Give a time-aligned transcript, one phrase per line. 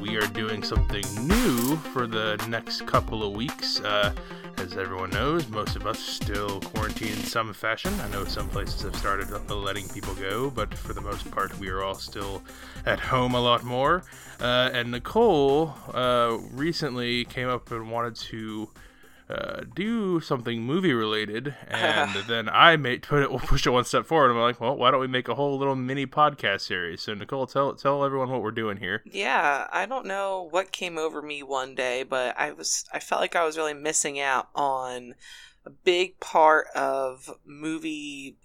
[0.00, 3.78] we are doing something new for the next couple of weeks.
[3.80, 4.12] Uh,
[4.58, 7.94] as everyone knows, most of us still quarantine in some fashion.
[8.00, 11.68] I know some places have started letting people go, but for the most part, we
[11.68, 12.42] are all still
[12.84, 14.02] at home a lot more.
[14.40, 18.70] Uh, and Nicole uh, recently came up and wanted to
[19.28, 23.84] uh, do something movie related, and then I made put it we'll push it one
[23.84, 24.30] step forward.
[24.30, 27.02] I'm like, well, why don't we make a whole little mini podcast series?
[27.02, 29.02] So Nicole, tell tell everyone what we're doing here.
[29.04, 33.20] Yeah, I don't know what came over me one day, but I was I felt
[33.20, 35.14] like I was really missing out on
[35.66, 38.36] a big part of movie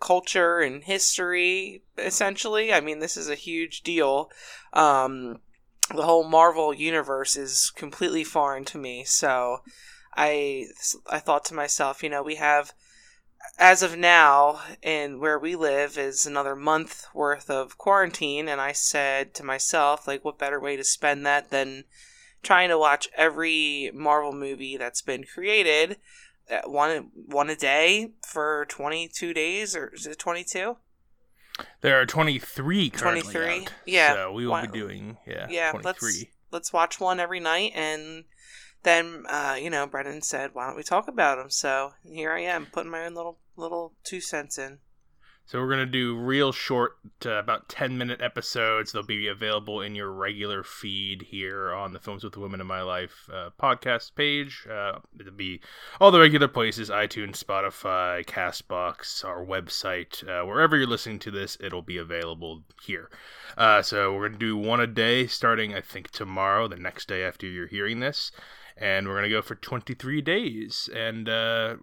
[0.00, 4.30] culture and history essentially i mean this is a huge deal
[4.72, 5.38] um
[5.94, 9.58] the whole marvel universe is completely foreign to me so
[10.14, 10.66] I
[11.08, 12.72] I thought to myself, you know, we have
[13.58, 18.72] as of now and where we live is another month worth of quarantine and I
[18.72, 21.84] said to myself like what better way to spend that than
[22.42, 25.96] trying to watch every Marvel movie that's been created
[26.50, 30.76] uh, one one a day for 22 days or is it 22?
[31.82, 33.60] There are 23 23.
[33.60, 34.14] Out, yeah.
[34.14, 35.84] So we will one, be doing yeah, yeah 23.
[35.84, 38.24] Let's let's watch one every night and
[38.82, 42.40] then uh, you know Brendan said, "Why don't we talk about them?" So here I
[42.40, 44.78] am, putting my own little little two cents in.
[45.50, 46.92] So we're gonna do real short,
[47.26, 48.92] uh, about ten minute episodes.
[48.92, 52.68] They'll be available in your regular feed here on the Films with the Women in
[52.68, 54.64] My Life uh, podcast page.
[54.70, 55.60] Uh, it'll be
[56.00, 61.58] all the regular places: iTunes, Spotify, Castbox, our website, uh, wherever you're listening to this.
[61.60, 63.10] It'll be available here.
[63.58, 67.24] Uh, so we're gonna do one a day, starting I think tomorrow, the next day
[67.24, 68.30] after you're hearing this
[68.80, 70.88] and we're gonna go for 23 days.
[70.94, 71.76] And uh,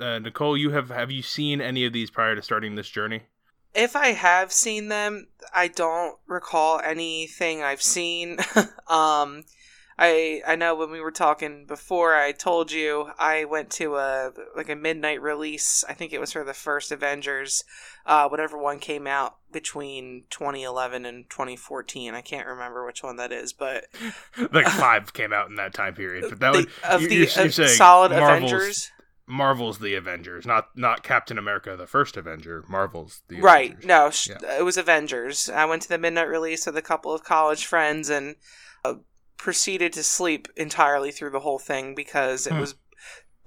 [0.00, 3.22] uh, Nicole, you have have you seen any of these prior to starting this journey?
[3.74, 8.38] If I have seen them, I don't recall anything I've seen.
[8.88, 9.44] um,
[9.98, 14.30] I I know when we were talking before, I told you I went to a
[14.56, 15.82] like a midnight release.
[15.88, 17.64] I think it was for the first Avengers,
[18.06, 22.14] uh, whatever one came out between 2011 and 2014.
[22.14, 23.86] I can't remember which one that is, but
[24.52, 26.26] like five came out in that time period.
[26.28, 28.92] But that the, would, of you, the you're, uh, solid Marvel's, Avengers.
[29.26, 32.64] Marvel's the Avengers, not not Captain America, the first Avenger.
[32.68, 33.72] Marvel's the right.
[33.82, 34.28] Avengers.
[34.28, 34.58] No, yeah.
[34.58, 35.50] it was Avengers.
[35.50, 38.36] I went to the midnight release with a couple of college friends and.
[38.84, 38.94] Uh,
[39.38, 42.60] proceeded to sleep entirely through the whole thing because it hmm.
[42.60, 42.74] was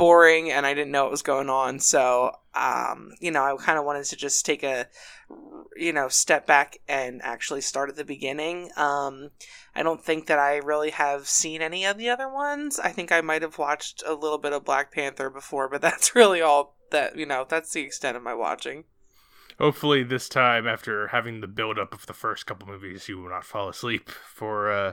[0.00, 1.78] boring and I didn't know what was going on.
[1.78, 4.86] So, um, you know, I kind of wanted to just take a,
[5.76, 8.70] you know, step back and actually start at the beginning.
[8.78, 9.28] Um,
[9.74, 12.80] I don't think that I really have seen any of the other ones.
[12.80, 16.14] I think I might have watched a little bit of Black Panther before, but that's
[16.14, 18.84] really all that, you know, that's the extent of my watching.
[19.58, 23.28] Hopefully, this time, after having the build up of the first couple movies, you will
[23.28, 24.92] not fall asleep for, uh,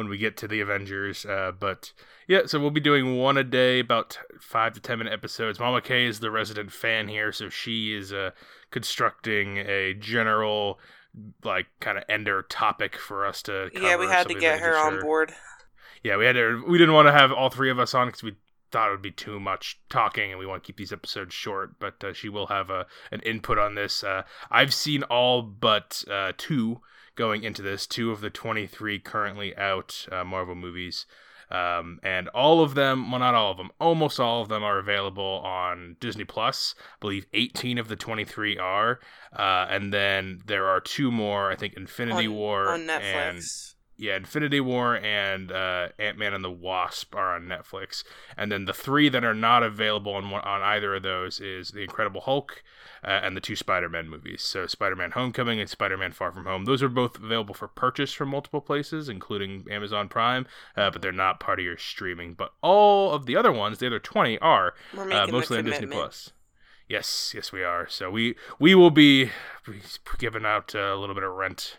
[0.00, 1.26] when we get to the Avengers.
[1.26, 1.92] Uh, but
[2.26, 5.60] yeah, so we'll be doing one a day, about five to ten minute episodes.
[5.60, 8.30] Mama K is the resident fan here, so she is uh,
[8.70, 10.80] constructing a general,
[11.44, 13.68] like, kind of ender topic for us to.
[13.74, 15.32] yeah, we had to get her on board.
[16.02, 16.64] Yeah, we had to.
[16.66, 18.36] We didn't want to have all three of us on because we
[18.72, 21.72] thought it would be too much talking and we want to keep these episodes short
[21.80, 26.04] but uh, she will have a an input on this uh, i've seen all but
[26.08, 26.80] uh, two
[27.20, 31.04] going into this, two of the 23 currently out uh, Marvel movies.
[31.50, 34.78] Um, and all of them, well, not all of them, almost all of them are
[34.78, 36.74] available on Disney Plus.
[36.78, 39.00] I believe 18 of the 23 are.
[39.36, 43.74] Uh, and then there are two more, I think Infinity on, War on Netflix.
[44.00, 48.02] Yeah, Infinity War and uh, Ant Man and the Wasp are on Netflix,
[48.34, 51.82] and then the three that are not available on on either of those is the
[51.82, 52.62] Incredible Hulk
[53.04, 54.42] uh, and the two Spider-Man movies.
[54.42, 56.64] So Spider-Man: Homecoming and Spider-Man: Far From Home.
[56.64, 60.46] Those are both available for purchase from multiple places, including Amazon Prime,
[60.78, 62.32] uh, but they're not part of your streaming.
[62.32, 66.32] But all of the other ones, the other twenty, are uh, mostly on Disney Plus.
[66.88, 67.86] Yes, yes, we are.
[67.86, 69.30] So we we will be
[70.16, 71.76] giving out a little bit of rent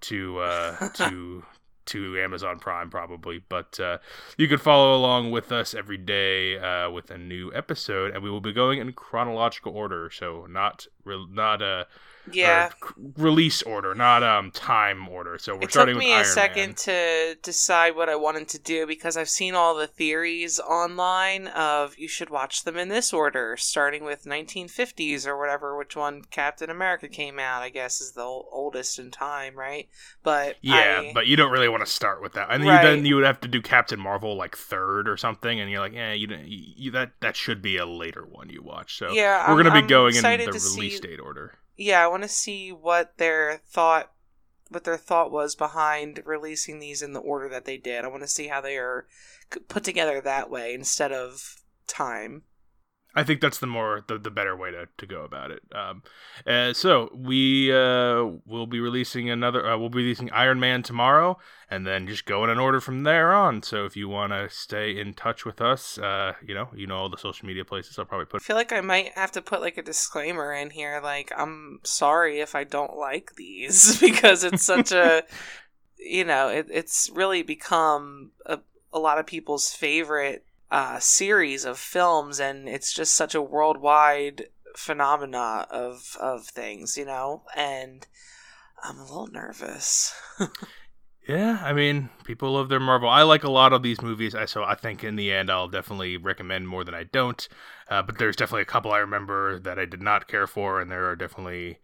[0.00, 1.44] to uh, to
[1.88, 3.98] to Amazon Prime probably, but uh,
[4.36, 8.30] you can follow along with us every day uh, with a new episode, and we
[8.30, 11.86] will be going in chronological order, so not re- not a
[12.32, 12.70] yeah
[13.16, 15.38] release order, not um time order.
[15.38, 15.94] So we're it starting.
[15.94, 16.74] Took me a second Man.
[16.74, 21.98] to decide what I wanted to do because I've seen all the theories online of
[21.98, 26.70] you should watch them in this order, starting with 1950s or whatever, which one Captain
[26.70, 27.62] America came out.
[27.62, 29.88] I guess is the oldest in time, right?
[30.22, 32.82] But yeah, I, but you don't really want to start with that, and right.
[32.82, 35.80] you, then you would have to do Captain Marvel like third or something, and you're
[35.80, 38.98] like, yeah, you, you that that should be a later one you watch.
[38.98, 41.00] So yeah, we're I'm, gonna be I'm going in the release see...
[41.00, 44.12] date order yeah, I want to see what their thought
[44.68, 48.04] what their thought was behind releasing these in the order that they did.
[48.04, 49.06] I want to see how they are
[49.68, 52.42] put together that way instead of time.
[53.14, 55.62] I think that's the more the, the better way to, to go about it.
[55.74, 56.02] Um,
[56.46, 59.66] uh, so we uh, will be releasing another.
[59.66, 61.38] Uh, we'll be releasing Iron Man tomorrow,
[61.70, 63.62] and then just go in an order from there on.
[63.62, 66.96] So if you want to stay in touch with us, uh, you know, you know
[66.96, 67.98] all the social media places.
[67.98, 68.42] I'll probably put.
[68.42, 71.80] I feel like I might have to put like a disclaimer in here, like I'm
[71.84, 75.24] sorry if I don't like these because it's such a,
[75.98, 78.60] you know, it, it's really become a
[78.92, 84.48] a lot of people's favorite uh, series of films, and it's just such a worldwide
[84.76, 87.42] phenomena of of things, you know.
[87.56, 88.06] And
[88.82, 90.14] I'm a little nervous.
[91.28, 93.08] yeah, I mean, people love their Marvel.
[93.08, 96.16] I like a lot of these movies, so I think in the end I'll definitely
[96.16, 97.48] recommend more than I don't.
[97.90, 100.90] Uh, but there's definitely a couple I remember that I did not care for, and
[100.90, 101.78] there are definitely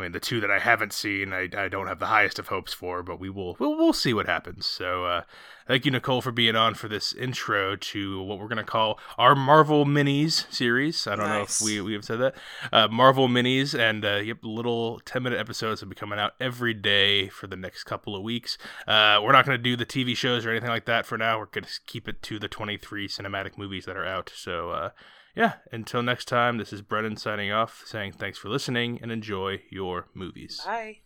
[0.00, 2.48] I mean, the two that I haven't seen, I, I don't have the highest of
[2.48, 4.64] hopes for, but we will we'll, we'll see what happens.
[4.64, 5.22] So, uh,
[5.66, 9.34] thank you, Nicole, for being on for this intro to what we're gonna call our
[9.34, 11.06] Marvel Minis series.
[11.06, 11.60] I don't nice.
[11.60, 12.34] know if we we have said that
[12.72, 16.72] uh, Marvel Minis, and uh, yep, little ten minute episodes will be coming out every
[16.72, 18.56] day for the next couple of weeks.
[18.88, 21.38] Uh, we're not gonna do the TV shows or anything like that for now.
[21.38, 24.32] We're gonna keep it to the twenty three cinematic movies that are out.
[24.34, 24.92] So.
[25.34, 29.62] Yeah, until next time, this is Brennan signing off, saying thanks for listening and enjoy
[29.70, 30.60] your movies.
[30.64, 31.00] Bye.